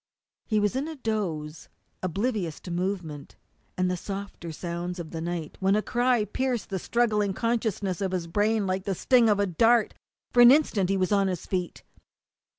He 0.47 0.59
was 0.59 0.75
in 0.75 0.87
a 0.87 0.95
doze, 0.95 1.69
oblivious 2.01 2.59
to 2.61 2.71
movement 2.71 3.35
and 3.77 3.87
the 3.87 3.95
softer 3.95 4.51
sounds 4.51 4.97
of 4.97 5.11
the 5.11 5.21
night, 5.21 5.57
when 5.59 5.75
a 5.75 5.83
cry 5.83 6.25
pierced 6.25 6.71
the 6.71 6.79
struggling 6.79 7.35
consciousness 7.35 8.01
of 8.01 8.11
his 8.11 8.25
brain 8.25 8.65
like 8.65 8.85
the 8.85 8.95
sting 8.95 9.29
of 9.29 9.39
a 9.39 9.45
dart. 9.45 9.93
In 10.33 10.41
an 10.41 10.51
instant 10.51 10.89
he 10.89 10.97
was 10.97 11.11
on 11.11 11.27
his 11.27 11.45
feet. 11.45 11.83